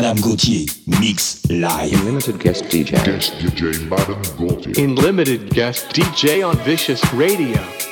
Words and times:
Madame 0.00 0.22
Gauthier, 0.22 0.64
mix 1.00 1.44
live. 1.50 1.92
In 1.92 2.04
limited 2.04 2.38
guest 2.38 2.62
DJ. 2.66 3.04
Guest 3.04 3.32
DJ 3.38 3.88
Madame 3.88 4.22
Gauthier. 4.36 4.84
In 4.84 4.94
limited 4.94 5.50
guest 5.50 5.88
DJ 5.88 6.48
on 6.48 6.56
Vicious 6.58 7.02
Radio. 7.14 7.87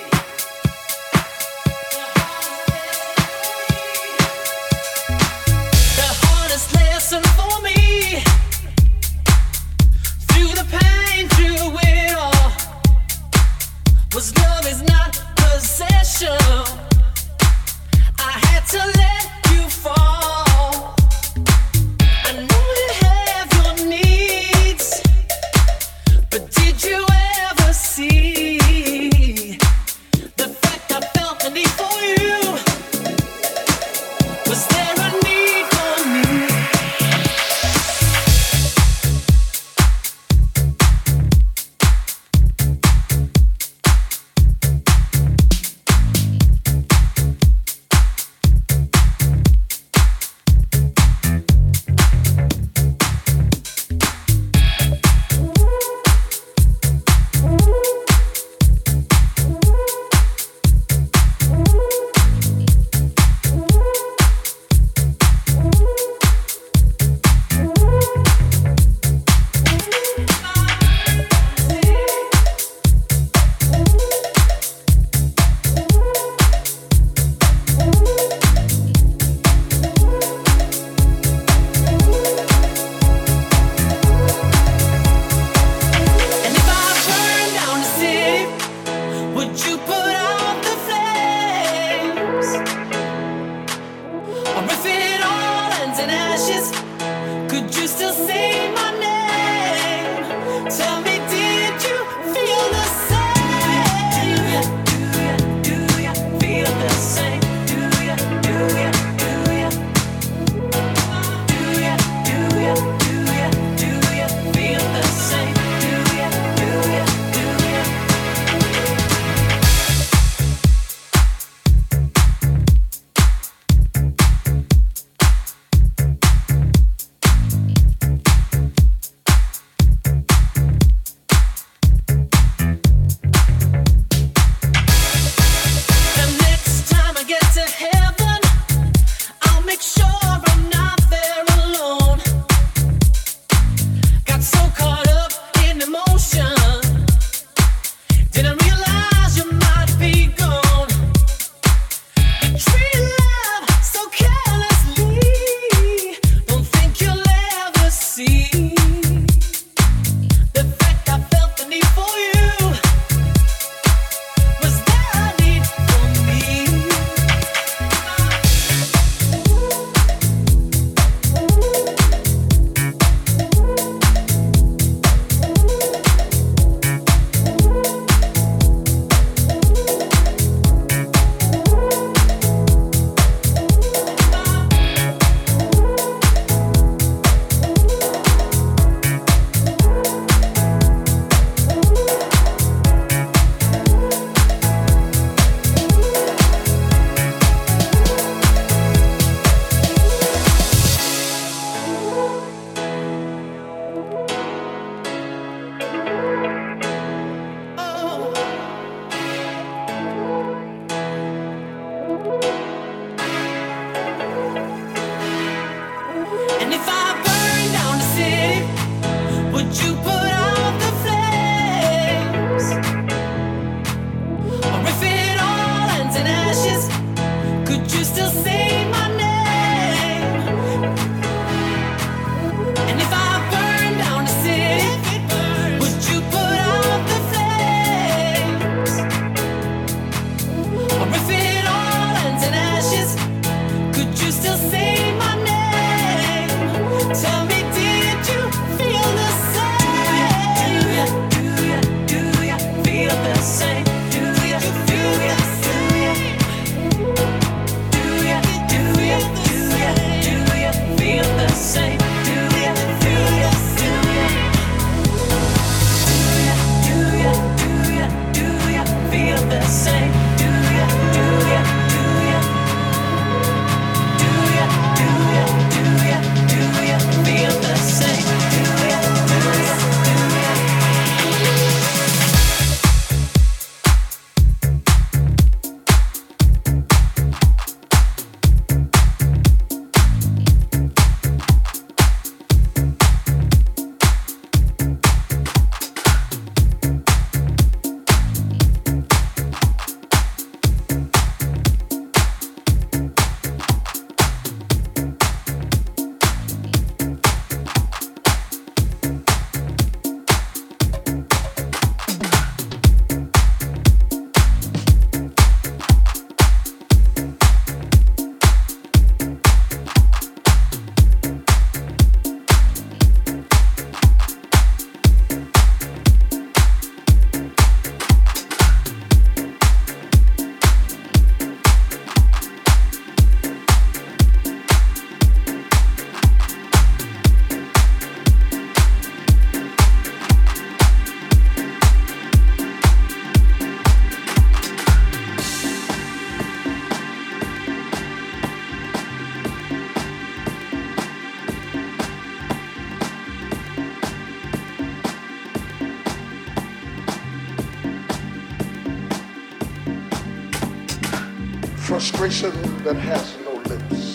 That 362.86 362.94
has 362.94 363.36
no 363.44 363.50
limits. 363.68 364.14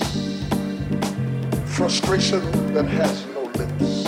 Frustration 1.75 2.39
that 2.73 2.85
has 2.85 3.25
no 3.35 3.41
limits. 3.59 4.05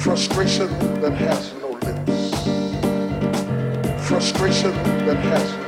Frustration 0.00 0.68
that 1.00 1.12
has 1.14 1.52
no 1.54 1.70
limits. 1.70 2.46
Frustration 4.06 4.72
that 5.06 5.16
has 5.16 5.52
no 5.54 5.63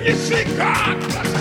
magnificada. 0.00 1.37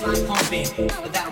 The 0.00 0.06
bass 0.06 0.18
line 0.18 0.26
pumping, 0.26 1.23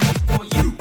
for 0.00 0.44
you. 0.56 0.72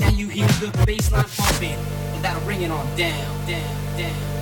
Now 0.00 0.08
you 0.10 0.28
hear 0.28 0.46
the 0.46 0.84
bass 0.86 1.12
line 1.12 1.24
pumping, 1.36 1.78
without 2.14 2.34
that 2.34 2.46
ringing 2.46 2.70
on 2.70 2.86
down, 2.96 3.46
down, 3.46 3.98
down. 3.98 4.41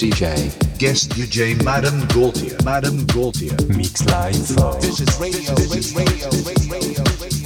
DJ. 0.00 0.50
Guest 0.78 1.10
DJ 1.10 1.62
Madame 1.62 2.06
Gaultier. 2.08 2.56
Madame 2.64 3.04
Gaultier. 3.08 3.54
Mix 3.68 4.02
Live. 4.06 4.32
This 4.80 5.00
is 5.00 5.20
radio. 5.20 5.54
This 5.56 5.76
is 5.76 5.94
radio. 5.94 6.30
radio, 6.30 6.72
radio, 6.72 7.04
radio. 7.20 7.39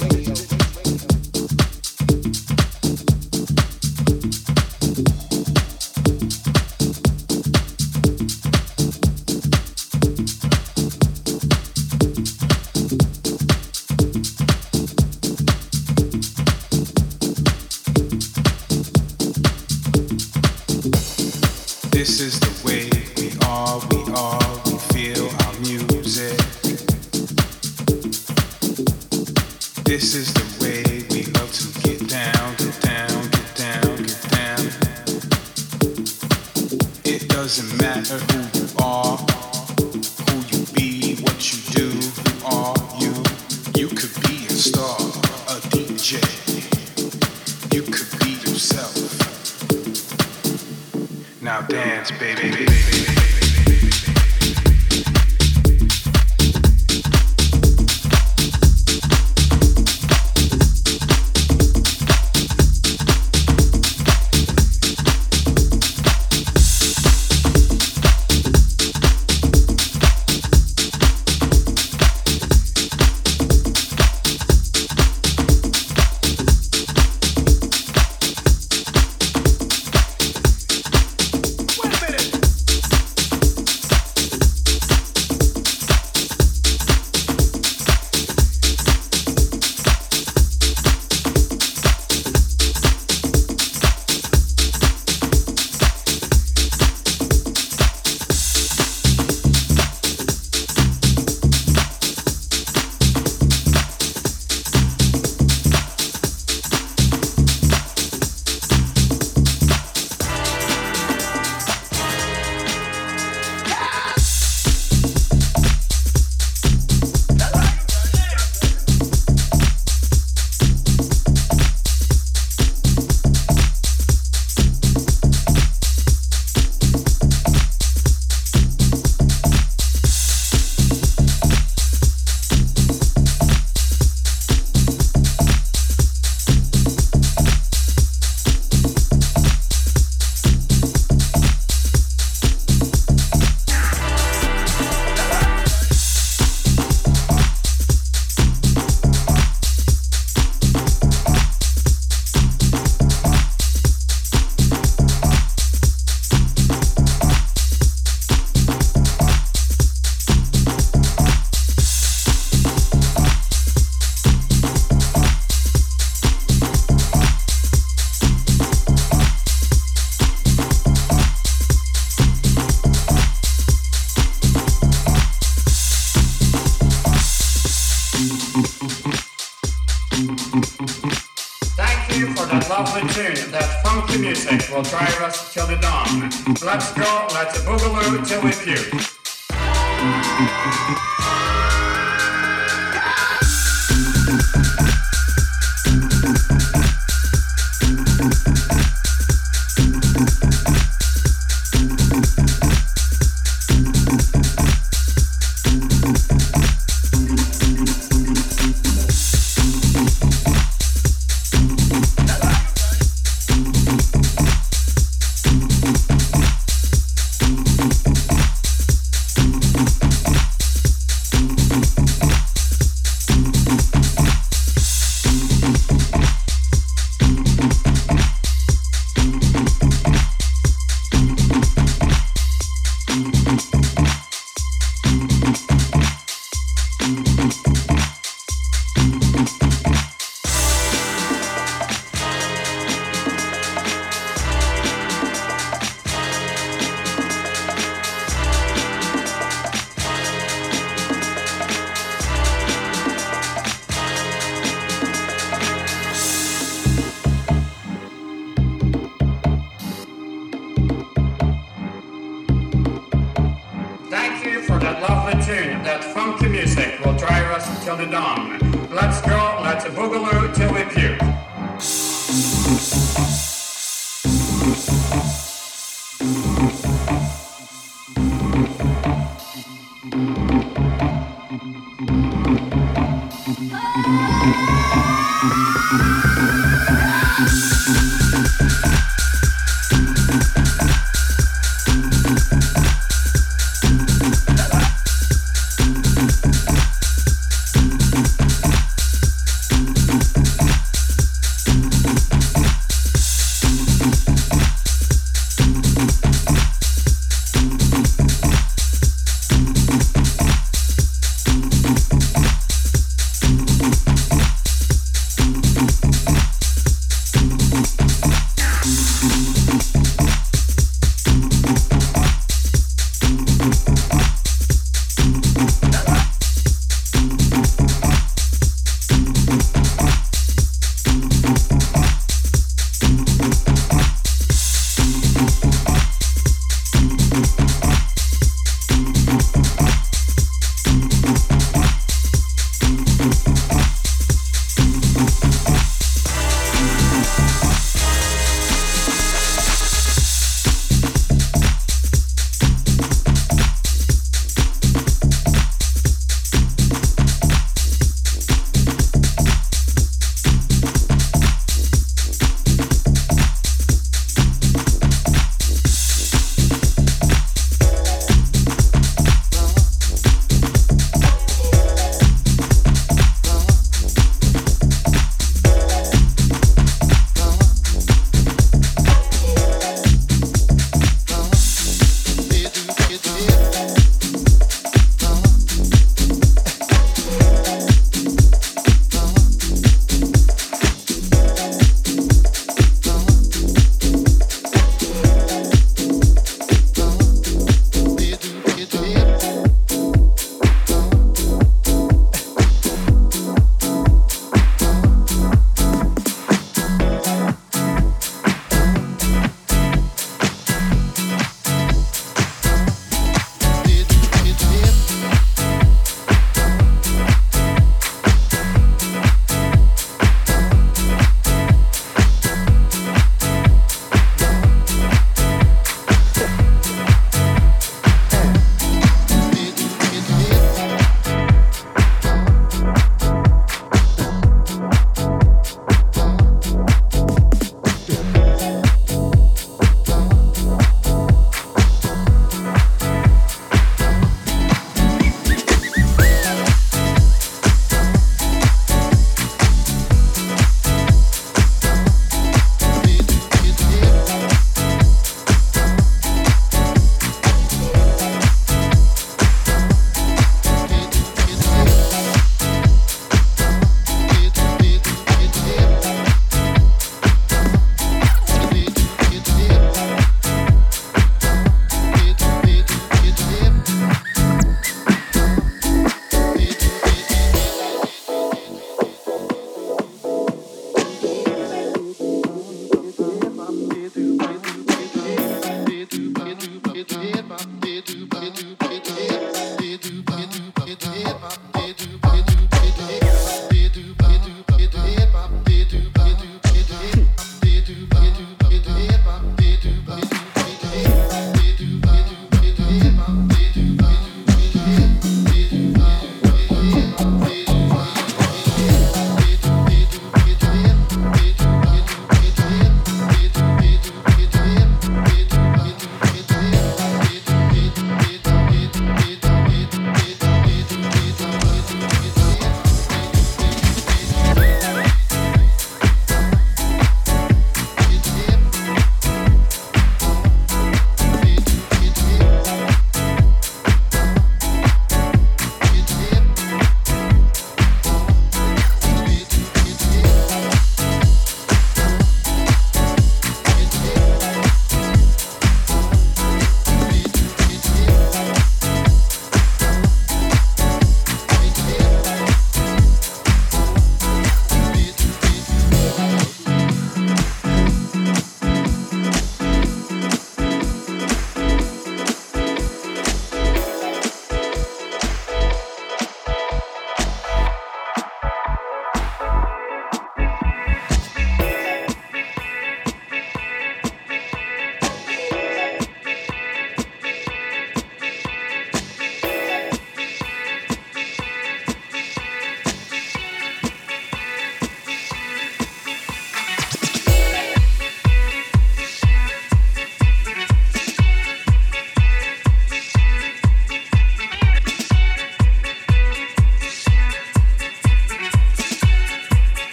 lovely 182.77 183.07
tune, 183.13 183.51
that 183.51 183.81
funky 183.83 184.19
music 184.19 184.69
will 184.69 184.83
drive 184.83 185.21
us 185.21 185.53
till 185.53 185.65
the 185.65 185.77
dawn. 185.77 186.29
Let's 186.61 186.91
go, 186.91 187.27
let's 187.33 187.57
boogaloo 187.61 188.27
till 188.27 188.41
we 188.43 188.51
puke. 188.51 188.91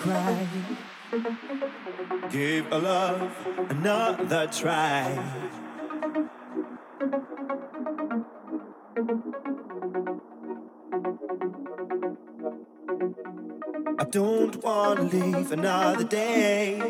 Cry. 0.00 0.48
Give 2.30 2.72
a 2.72 2.78
love 2.78 3.46
another 3.68 4.46
try. 4.46 5.04
I 13.98 14.04
don't 14.04 14.56
wanna 14.64 15.02
leave 15.02 15.52
another 15.52 16.04
day 16.04 16.80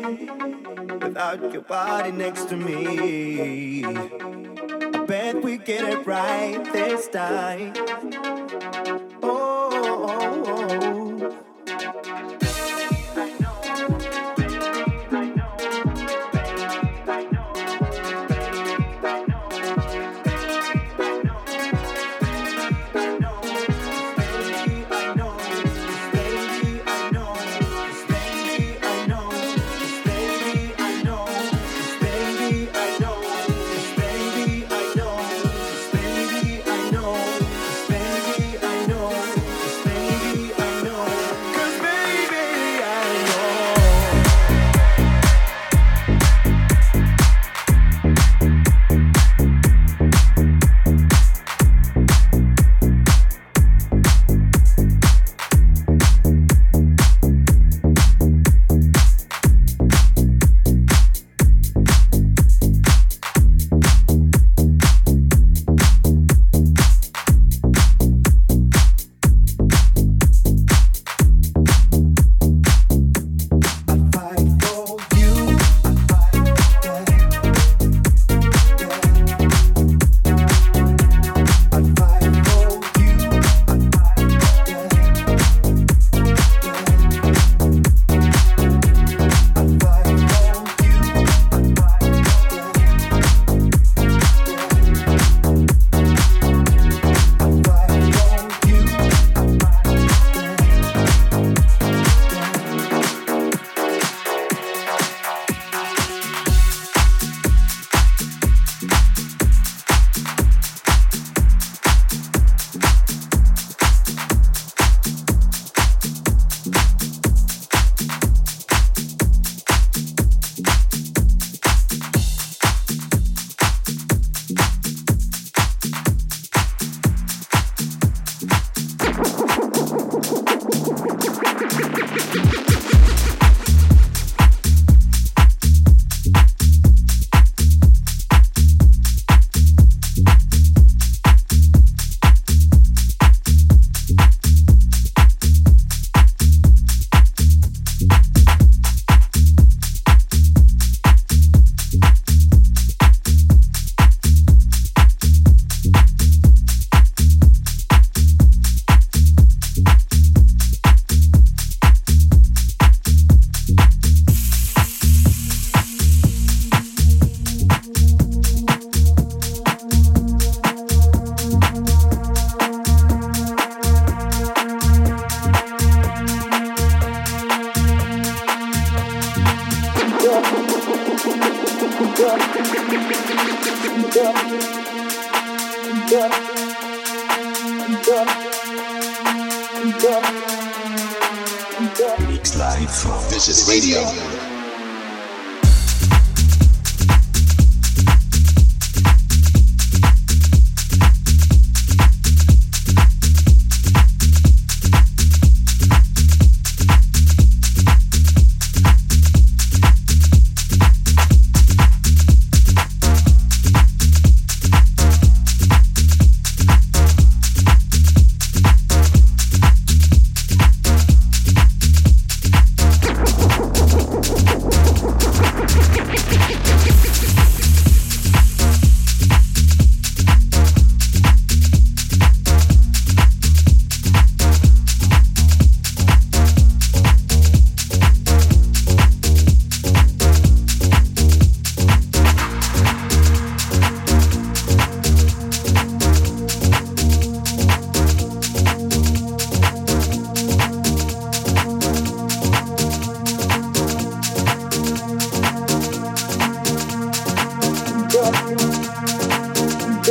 without 1.01 1.51
your 1.51 1.63
body 1.63 2.11
next 2.13 2.47
to 2.49 2.55
me. 2.55 3.83
I 3.83 5.05
bet 5.05 5.43
we 5.43 5.57
get 5.57 5.83
it 5.83 6.05
right 6.07 6.63
this 6.71 7.09
time. 7.09 7.73
Oh. 9.21 10.40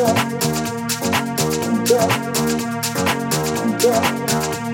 Yeah. 0.00 0.14
Yeah. 1.90 2.30
Yeah. 3.82 4.69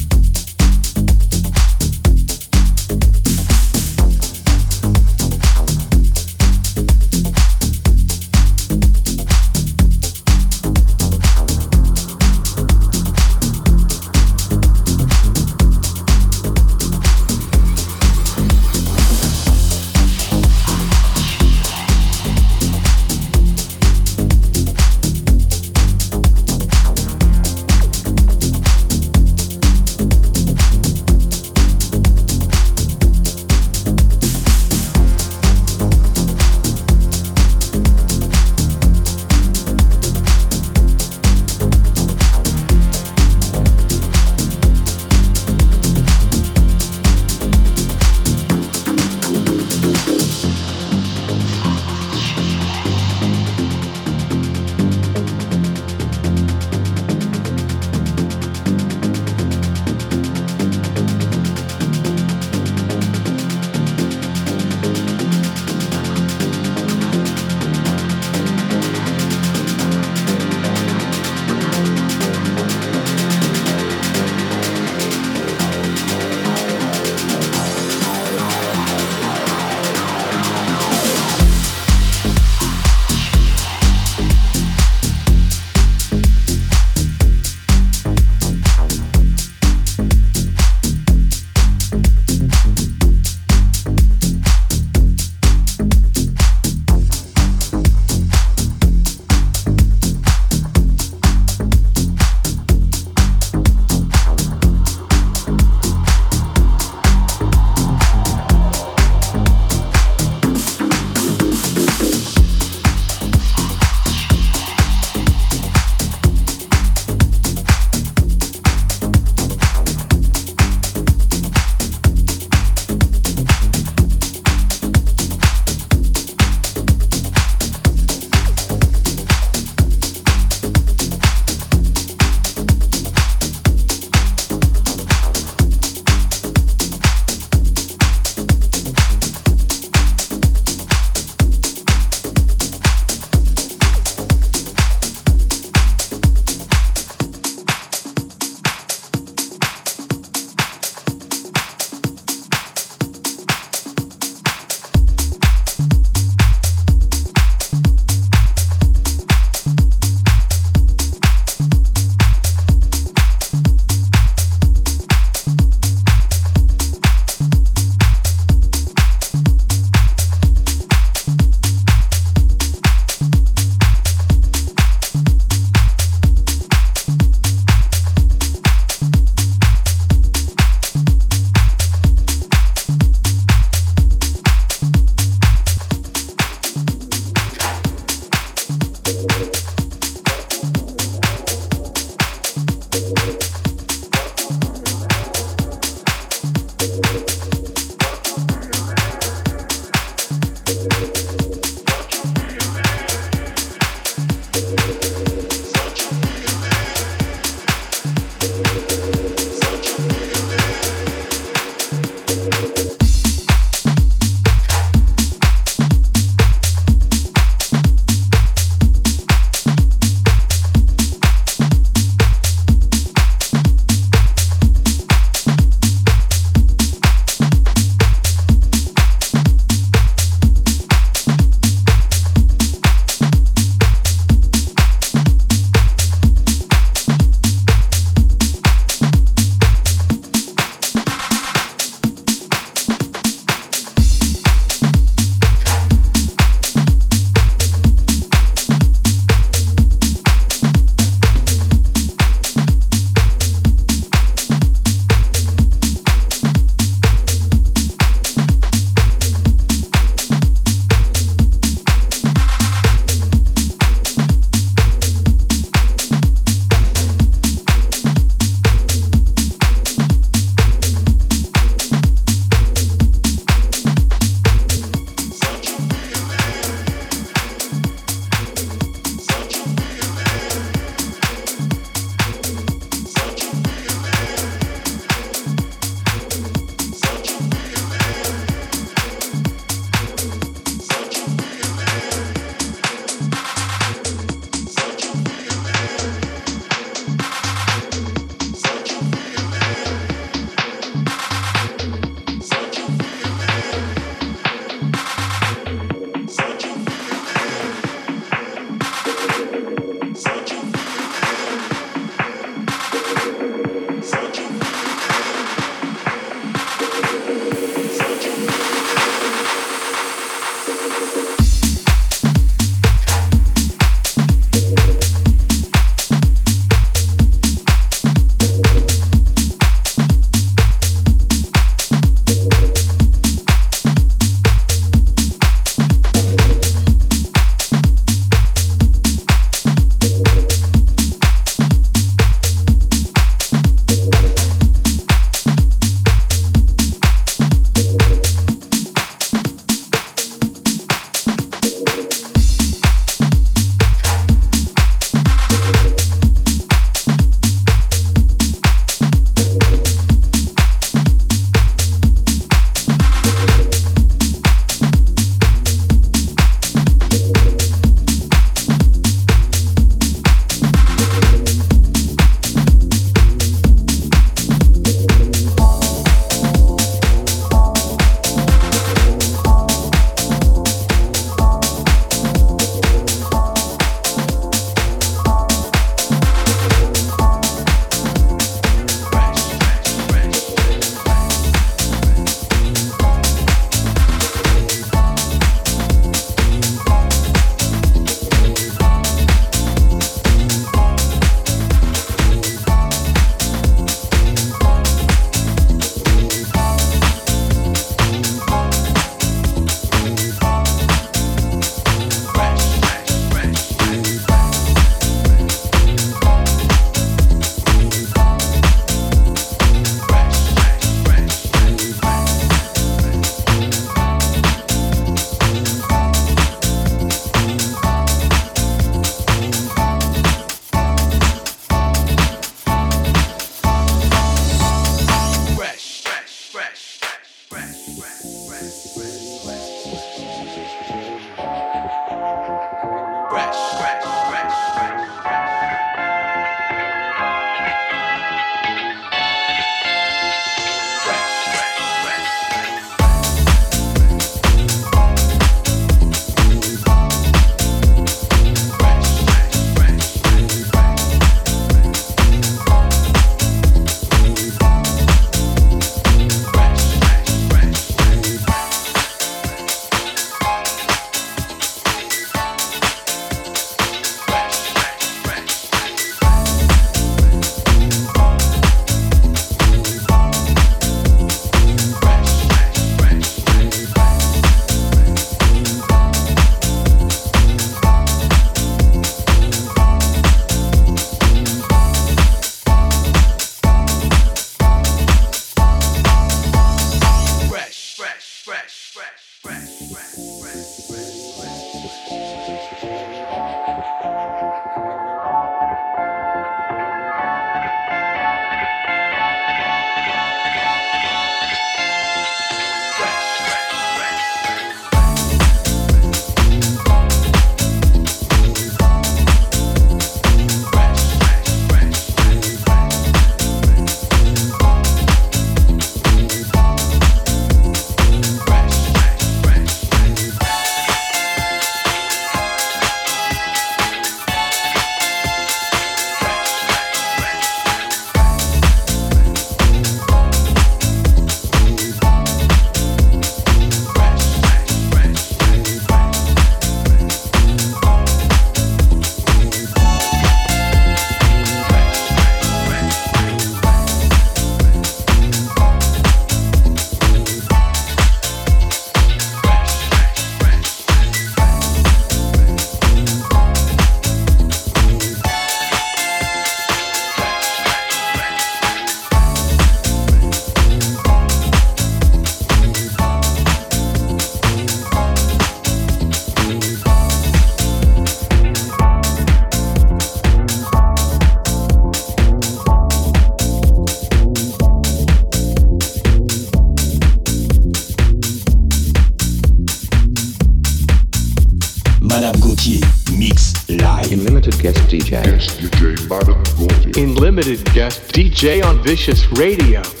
Vicious 598.83 599.27
Radio. 599.37 600.00